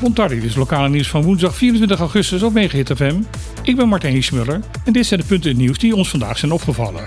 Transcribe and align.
Montardi, 0.00 0.36
is 0.36 0.54
lokale 0.54 0.88
nieuws 0.88 1.08
van 1.08 1.22
woensdag 1.22 1.56
24 1.56 1.98
augustus 1.98 2.42
op 2.42 2.52
Megahit 2.52 2.90
FM. 2.96 3.14
Ik 3.62 3.76
ben 3.76 3.88
Martijn 3.88 4.14
Hiesmuller 4.14 4.60
en 4.84 4.92
dit 4.92 5.06
zijn 5.06 5.20
de 5.20 5.26
punten 5.26 5.50
in 5.50 5.56
het 5.56 5.64
nieuws 5.64 5.78
die 5.78 5.94
ons 5.94 6.08
vandaag 6.08 6.38
zijn 6.38 6.52
opgevallen. 6.52 7.04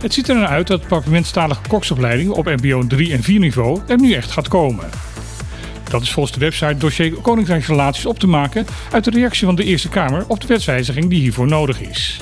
Het 0.00 0.14
ziet 0.14 0.28
er 0.28 0.34
naar 0.34 0.48
uit 0.48 0.66
dat 0.66 0.82
de 0.82 0.88
papiamentstalige 0.88 1.60
koksopleiding 1.68 2.30
op 2.30 2.44
mbo 2.44 2.86
3 2.86 3.12
en 3.12 3.22
4 3.22 3.38
niveau 3.38 3.80
er 3.86 4.00
nu 4.00 4.12
echt 4.12 4.30
gaat 4.30 4.48
komen. 4.48 4.88
Dat 5.90 6.02
is 6.02 6.12
volgens 6.12 6.34
de 6.34 6.40
website 6.40 6.76
dossier 6.76 7.12
Koninkrijksrelaties 7.12 8.06
op 8.06 8.18
te 8.18 8.26
maken 8.26 8.66
uit 8.92 9.04
de 9.04 9.10
reactie 9.10 9.46
van 9.46 9.54
de 9.54 9.64
Eerste 9.64 9.88
Kamer 9.88 10.24
op 10.26 10.40
de 10.40 10.46
wetswijziging 10.46 11.08
die 11.08 11.20
hiervoor 11.20 11.46
nodig 11.46 11.80
is. 11.80 12.20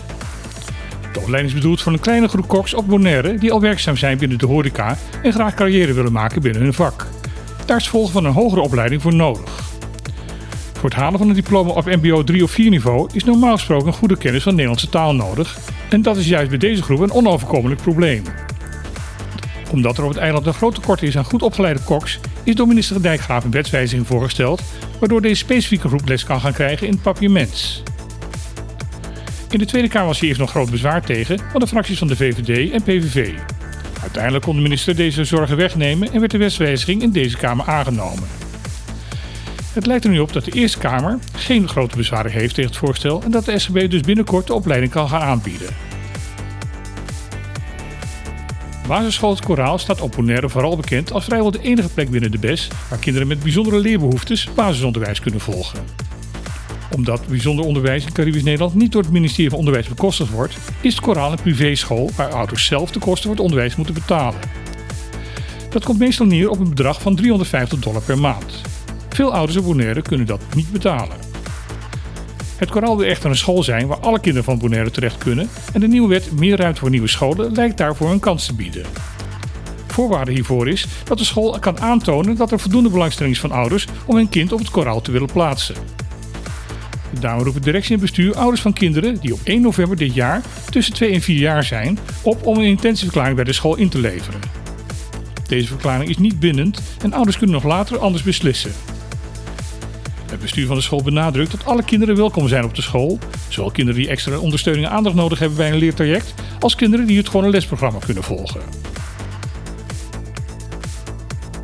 De 1.16 1.22
opleiding 1.22 1.54
is 1.54 1.60
bedoeld 1.60 1.82
voor 1.82 1.92
een 1.92 2.00
kleine 2.00 2.28
groep 2.28 2.48
koks 2.48 2.74
op 2.74 2.86
Bonaire 2.86 3.34
die 3.38 3.52
al 3.52 3.60
werkzaam 3.60 3.96
zijn 3.96 4.18
binnen 4.18 4.38
de 4.38 4.46
horeca 4.46 4.98
en 5.22 5.32
graag 5.32 5.54
carrière 5.54 5.92
willen 5.92 6.12
maken 6.12 6.42
binnen 6.42 6.62
hun 6.62 6.72
vak. 6.72 7.06
Daar 7.64 7.76
is 7.76 7.88
volgen 7.88 8.12
van 8.12 8.24
een 8.24 8.32
hogere 8.32 8.60
opleiding 8.60 9.02
voor 9.02 9.14
nodig. 9.14 9.50
Voor 10.72 10.88
het 10.88 10.98
halen 10.98 11.18
van 11.18 11.28
een 11.28 11.34
diploma 11.34 11.70
op 11.70 11.84
mbo 11.84 12.24
3 12.24 12.42
of 12.42 12.50
4 12.50 12.70
niveau 12.70 13.08
is 13.12 13.24
normaal 13.24 13.52
gesproken 13.52 13.86
een 13.86 13.92
goede 13.92 14.16
kennis 14.16 14.42
van 14.42 14.52
Nederlandse 14.52 14.88
taal 14.88 15.14
nodig 15.14 15.58
en 15.88 16.02
dat 16.02 16.16
is 16.16 16.28
juist 16.28 16.48
bij 16.48 16.58
deze 16.58 16.82
groep 16.82 17.00
een 17.00 17.12
onoverkomelijk 17.12 17.80
probleem. 17.82 18.22
Omdat 19.70 19.98
er 19.98 20.04
op 20.04 20.10
het 20.10 20.18
eiland 20.18 20.46
een 20.46 20.54
groot 20.54 20.74
tekort 20.74 21.02
is 21.02 21.16
aan 21.16 21.24
goed 21.24 21.42
opgeleide 21.42 21.80
koks, 21.84 22.20
is 22.42 22.54
door 22.54 22.66
minister 22.66 23.02
Dijkgraaf 23.02 23.44
een 23.44 23.50
wetswijziging 23.50 24.06
voorgesteld 24.06 24.62
waardoor 24.98 25.22
deze 25.22 25.34
specifieke 25.34 25.88
groep 25.88 26.08
les 26.08 26.24
kan 26.24 26.40
gaan 26.40 26.52
krijgen 26.52 26.86
in 26.86 26.92
het 26.92 27.02
papiaments. 27.02 27.82
In 29.50 29.58
de 29.58 29.64
Tweede 29.64 29.88
Kamer 29.88 30.06
was 30.06 30.20
hier 30.20 30.38
nog 30.38 30.50
groot 30.50 30.70
bezwaar 30.70 31.02
tegen 31.02 31.40
van 31.50 31.60
de 31.60 31.66
fracties 31.66 31.98
van 31.98 32.08
de 32.08 32.16
VVD 32.16 32.72
en 32.72 32.82
PVV. 32.82 33.30
Uiteindelijk 34.02 34.44
kon 34.44 34.56
de 34.56 34.62
minister 34.62 34.96
deze 34.96 35.24
zorgen 35.24 35.56
wegnemen 35.56 36.12
en 36.12 36.20
werd 36.20 36.32
de 36.32 36.38
wetswijziging 36.38 37.02
in 37.02 37.10
deze 37.10 37.36
Kamer 37.36 37.66
aangenomen. 37.66 38.28
Het 39.72 39.86
lijkt 39.86 40.04
er 40.04 40.10
nu 40.10 40.18
op 40.18 40.32
dat 40.32 40.44
de 40.44 40.50
Eerste 40.50 40.78
Kamer 40.78 41.18
geen 41.32 41.68
grote 41.68 41.96
bezwaren 41.96 42.30
heeft 42.30 42.54
tegen 42.54 42.70
het 42.70 42.78
voorstel 42.78 43.22
en 43.22 43.30
dat 43.30 43.44
de 43.44 43.58
SGB 43.58 43.90
dus 43.90 44.00
binnenkort 44.00 44.46
de 44.46 44.54
opleiding 44.54 44.92
kan 44.92 45.08
gaan 45.08 45.22
aanbieden. 45.22 45.68
Basisschool 48.86 49.30
Het 49.30 49.44
Koraal 49.44 49.78
staat 49.78 50.00
op 50.00 50.12
Bonaire 50.12 50.48
vooral 50.48 50.76
bekend 50.76 51.12
als 51.12 51.24
vrijwel 51.24 51.50
de 51.50 51.62
enige 51.62 51.88
plek 51.88 52.10
binnen 52.10 52.30
de 52.30 52.38
BES 52.38 52.68
waar 52.88 52.98
kinderen 52.98 53.28
met 53.28 53.42
bijzondere 53.42 53.78
leerbehoeftes 53.78 54.48
basisonderwijs 54.54 55.20
kunnen 55.20 55.40
volgen. 55.40 55.84
Omdat 56.90 57.26
bijzonder 57.26 57.64
onderwijs 57.64 58.04
in 58.04 58.12
Caribisch 58.12 58.42
Nederland 58.42 58.74
niet 58.74 58.92
door 58.92 59.02
het 59.02 59.12
ministerie 59.12 59.50
van 59.50 59.58
Onderwijs 59.58 59.88
bekostigd 59.88 60.30
wordt, 60.30 60.56
is 60.80 60.94
het 60.94 61.04
Koraal 61.04 61.32
een 61.32 61.42
privéschool 61.42 62.10
waar 62.16 62.32
ouders 62.32 62.66
zelf 62.66 62.90
de 62.90 62.98
kosten 62.98 63.22
voor 63.22 63.32
het 63.32 63.40
onderwijs 63.40 63.76
moeten 63.76 63.94
betalen. 63.94 64.40
Dat 65.70 65.84
komt 65.84 65.98
meestal 65.98 66.26
neer 66.26 66.50
op 66.50 66.58
een 66.58 66.68
bedrag 66.68 67.02
van 67.02 67.16
350 67.16 67.78
dollar 67.78 68.02
per 68.02 68.18
maand. 68.18 68.60
Veel 69.08 69.32
ouders 69.34 69.58
op 69.58 69.64
Bonaire 69.64 70.02
kunnen 70.02 70.26
dat 70.26 70.40
niet 70.54 70.72
betalen. 70.72 71.16
Het 72.56 72.70
Koraal 72.70 72.96
wil 72.96 73.06
echter 73.06 73.30
een 73.30 73.36
school 73.36 73.62
zijn 73.62 73.86
waar 73.86 73.98
alle 73.98 74.20
kinderen 74.20 74.44
van 74.44 74.58
Bonaire 74.58 74.90
terecht 74.90 75.18
kunnen 75.18 75.48
en 75.72 75.80
de 75.80 75.88
nieuwe 75.88 76.08
wet 76.08 76.32
meer 76.32 76.56
ruimte 76.56 76.80
voor 76.80 76.90
nieuwe 76.90 77.08
scholen 77.08 77.52
lijkt 77.52 77.78
daarvoor 77.78 78.10
een 78.10 78.20
kans 78.20 78.46
te 78.46 78.54
bieden. 78.54 78.84
Voorwaarde 79.86 80.32
hiervoor 80.32 80.68
is 80.68 80.86
dat 81.04 81.18
de 81.18 81.24
school 81.24 81.58
kan 81.58 81.80
aantonen 81.80 82.36
dat 82.36 82.52
er 82.52 82.60
voldoende 82.60 82.90
belangstelling 82.90 83.34
is 83.34 83.40
van 83.40 83.50
ouders 83.50 83.86
om 84.06 84.16
hun 84.16 84.28
kind 84.28 84.52
op 84.52 84.58
het 84.58 84.70
koraal 84.70 85.00
te 85.00 85.10
willen 85.10 85.32
plaatsen. 85.32 85.74
Daarom 87.20 87.42
roept 87.42 87.56
de 87.56 87.62
directie 87.62 87.94
en 87.94 88.00
bestuur 88.00 88.36
ouders 88.36 88.60
van 88.60 88.72
kinderen 88.72 89.16
die 89.20 89.32
op 89.32 89.40
1 89.44 89.60
november 89.62 89.96
dit 89.96 90.14
jaar 90.14 90.42
tussen 90.70 90.94
2 90.94 91.12
en 91.12 91.20
4 91.20 91.38
jaar 91.38 91.64
zijn 91.64 91.98
op 92.22 92.46
om 92.46 92.58
een 92.58 92.64
intentieverklaring 92.64 93.36
bij 93.36 93.44
de 93.44 93.52
school 93.52 93.76
in 93.76 93.88
te 93.88 93.98
leveren. 93.98 94.40
Deze 95.48 95.66
verklaring 95.66 96.10
is 96.10 96.18
niet 96.18 96.40
bindend 96.40 96.82
en 97.02 97.12
ouders 97.12 97.38
kunnen 97.38 97.54
nog 97.56 97.64
later 97.64 97.98
anders 97.98 98.22
beslissen. 98.22 98.72
Het 100.30 100.40
bestuur 100.40 100.66
van 100.66 100.76
de 100.76 100.82
school 100.82 101.02
benadrukt 101.02 101.50
dat 101.50 101.64
alle 101.64 101.84
kinderen 101.84 102.16
welkom 102.16 102.48
zijn 102.48 102.64
op 102.64 102.74
de 102.74 102.82
school, 102.82 103.18
zowel 103.48 103.70
kinderen 103.70 104.00
die 104.00 104.10
extra 104.10 104.38
ondersteuning 104.38 104.86
en 104.86 104.92
aandacht 104.92 105.16
nodig 105.16 105.38
hebben 105.38 105.58
bij 105.58 105.70
een 105.70 105.78
leertraject, 105.78 106.34
als 106.60 106.74
kinderen 106.74 107.06
die 107.06 107.16
het 107.16 107.28
gewone 107.28 107.50
lesprogramma 107.50 107.98
kunnen 107.98 108.22
volgen. 108.22 108.60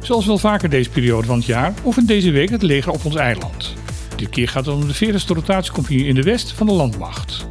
Zoals 0.01 0.27
wel 0.27 0.39
vaker 0.39 0.69
deze 0.69 0.91
periode 0.91 1.27
van 1.27 1.37
het 1.37 1.47
jaar 1.47 1.75
oefent 1.85 2.09
deze 2.09 2.31
week 2.31 2.51
het 2.51 2.63
leger 2.63 2.93
op 2.93 3.05
ons 3.05 3.15
eiland. 3.15 3.82
Dit 4.23 4.31
keer 4.31 4.49
gaat 4.49 4.67
het 4.67 4.75
om 4.75 4.87
de 4.87 4.95
40ste 4.95 5.27
rotatiecompagnie 5.27 6.07
in 6.07 6.15
de 6.15 6.23
west 6.23 6.53
van 6.53 6.67
de 6.67 6.73
landmacht. 6.73 7.47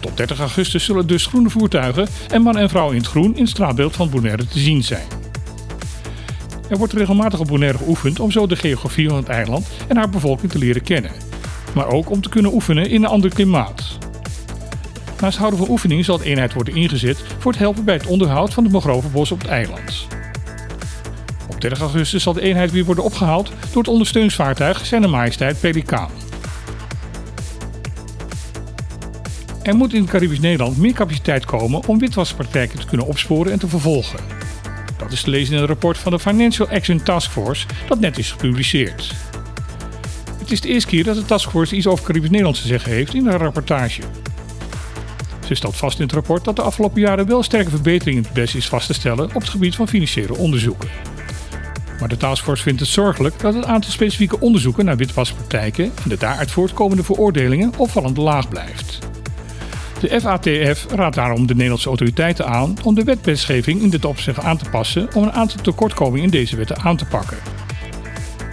Tot 0.00 0.16
30 0.16 0.38
augustus 0.38 0.84
zullen 0.84 1.06
dus 1.06 1.26
groene 1.26 1.50
voertuigen 1.50 2.08
en 2.28 2.42
man 2.42 2.56
en 2.56 2.68
vrouw 2.68 2.90
in 2.90 2.96
het 2.96 3.06
groen 3.06 3.34
in 3.34 3.40
het 3.40 3.48
straatbeeld 3.48 3.96
van 3.96 4.10
Bonaire 4.10 4.46
te 4.46 4.58
zien 4.58 4.82
zijn. 4.82 5.06
Er 6.68 6.76
wordt 6.78 6.92
regelmatig 6.92 7.40
op 7.40 7.46
Bonaire 7.46 7.78
geoefend 7.78 8.20
om 8.20 8.30
zo 8.30 8.46
de 8.46 8.56
geografie 8.56 9.08
van 9.08 9.16
het 9.16 9.28
eiland 9.28 9.66
en 9.88 9.96
haar 9.96 10.10
bevolking 10.10 10.52
te 10.52 10.58
leren 10.58 10.82
kennen. 10.82 11.10
Maar 11.74 11.86
ook 11.86 12.10
om 12.10 12.20
te 12.20 12.28
kunnen 12.28 12.52
oefenen 12.52 12.90
in 12.90 13.02
een 13.02 13.10
ander 13.10 13.30
klimaat. 13.30 13.98
Naast 15.20 15.38
houden 15.38 15.58
van 15.58 15.70
oefeningen 15.70 16.04
zal 16.04 16.18
de 16.18 16.24
eenheid 16.24 16.52
worden 16.52 16.74
ingezet 16.74 17.24
voor 17.38 17.50
het 17.50 17.60
helpen 17.60 17.84
bij 17.84 17.94
het 17.94 18.06
onderhoud 18.06 18.54
van 18.54 18.64
de 18.64 18.70
mangrovenbos 18.70 19.32
op 19.32 19.38
het 19.38 19.50
eiland. 19.50 20.06
Op 21.48 21.60
30 21.60 21.80
augustus 21.80 22.22
zal 22.22 22.32
de 22.32 22.40
eenheid 22.40 22.72
weer 22.72 22.84
worden 22.84 23.04
opgehaald 23.04 23.48
door 23.72 23.82
het 23.82 23.92
ondersteuningsvaartuig 23.92 24.86
Zijne 24.86 25.06
Majesteit 25.06 25.60
Pelikaan. 25.60 26.10
Er 29.62 29.76
moet 29.76 29.94
in 29.94 30.06
Caribisch 30.06 30.40
Nederland 30.40 30.76
meer 30.76 30.92
capaciteit 30.92 31.44
komen 31.44 31.86
om 31.86 31.98
witwaspraktijken 31.98 32.78
te 32.78 32.86
kunnen 32.86 33.06
opsporen 33.06 33.52
en 33.52 33.58
te 33.58 33.68
vervolgen. 33.68 34.18
Dat 34.96 35.12
is 35.12 35.22
te 35.22 35.30
lezen 35.30 35.54
in 35.54 35.60
een 35.60 35.66
rapport 35.66 35.98
van 35.98 36.12
de 36.12 36.18
Financial 36.18 36.68
Action 36.68 37.02
Task 37.02 37.30
Force 37.30 37.66
dat 37.88 38.00
net 38.00 38.18
is 38.18 38.30
gepubliceerd. 38.30 39.14
Het 40.38 40.52
is 40.52 40.60
de 40.60 40.68
eerste 40.68 40.88
keer 40.88 41.04
dat 41.04 41.14
de 41.14 41.24
taskforce 41.24 41.76
iets 41.76 41.86
over 41.86 42.04
Caribisch 42.04 42.30
Nederland 42.30 42.60
te 42.60 42.66
zeggen 42.66 42.92
heeft 42.92 43.14
in 43.14 43.26
een 43.26 43.38
rapportage. 43.38 44.02
Ze 45.46 45.54
stelt 45.54 45.76
vast 45.76 45.98
in 45.98 46.04
het 46.04 46.12
rapport 46.12 46.44
dat 46.44 46.56
de 46.56 46.62
afgelopen 46.62 47.00
jaren 47.00 47.26
wel 47.26 47.42
sterke 47.42 47.70
verbeteringen 47.70 48.18
in 48.18 48.24
het 48.24 48.34
best 48.34 48.54
is 48.54 48.68
vast 48.68 48.86
te 48.86 48.94
stellen 48.94 49.24
op 49.24 49.40
het 49.40 49.48
gebied 49.48 49.74
van 49.74 49.88
financiële 49.88 50.36
onderzoeken. 50.36 51.13
Maar 52.00 52.08
de 52.08 52.16
taskforce 52.16 52.62
vindt 52.62 52.80
het 52.80 52.88
zorgelijk 52.88 53.40
dat 53.40 53.54
het 53.54 53.64
aantal 53.64 53.90
specifieke 53.90 54.40
onderzoeken 54.40 54.84
naar 54.84 54.96
witwaspraktijken 54.96 55.84
en 55.84 56.08
de 56.08 56.16
daaruit 56.16 56.50
voortkomende 56.50 57.04
veroordelingen 57.04 57.72
opvallend 57.76 58.16
laag 58.16 58.48
blijft. 58.48 58.98
De 60.00 60.20
FATF 60.20 60.86
raadt 60.94 61.14
daarom 61.14 61.46
de 61.46 61.54
Nederlandse 61.54 61.88
autoriteiten 61.88 62.46
aan 62.46 62.76
om 62.82 62.94
de 62.94 63.04
wetwetgeving 63.04 63.82
in 63.82 63.90
dit 63.90 64.04
opzicht 64.04 64.38
aan 64.38 64.56
te 64.56 64.70
passen 64.70 65.08
om 65.14 65.22
een 65.22 65.32
aantal 65.32 65.60
tekortkomingen 65.60 66.24
in 66.24 66.30
deze 66.30 66.56
wetten 66.56 66.78
aan 66.78 66.96
te 66.96 67.04
pakken. 67.04 67.38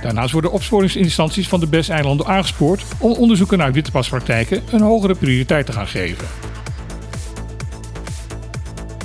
Daarnaast 0.02 0.31
worden 0.31 0.52
opsporingsinstanties 0.52 1.47
van 1.47 1.59
de 1.59 1.68
BES-eilanden 1.68 2.25
aangespoord 2.25 2.84
om 2.97 3.12
onderzoeken 3.12 3.58
naar 3.58 3.72
witwaspraktijken 3.72 4.62
een 4.72 4.81
hogere 4.81 5.16
prioriteit 5.16 5.66
te 5.66 5.72
gaan 5.72 5.88
geven. 5.88 6.28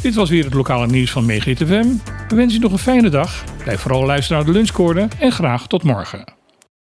Dit 0.00 0.14
was 0.14 0.30
weer 0.30 0.44
het 0.44 0.54
lokale 0.54 0.86
nieuws 0.86 1.10
van 1.10 1.26
Megahit 1.26 1.58
FM. 1.58 2.16
We 2.28 2.37
wensen 2.37 2.59
u 2.59 2.62
nog 2.62 2.72
een 2.72 2.78
fijne 2.78 3.09
dag. 3.09 3.44
Blijf 3.62 3.81
vooral 3.81 4.06
luisteren 4.06 4.37
naar 4.42 4.53
de 4.53 4.59
lunchcorde 4.59 5.09
en 5.19 5.32
graag 5.32 5.66
tot 5.66 5.82
morgen. 5.82 6.35